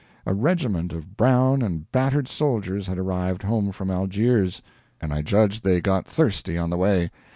[0.25, 4.63] A regiment of brown and battered soldiers had arrived home from Algiers,
[4.99, 7.11] and I judged they got thirsty on the way.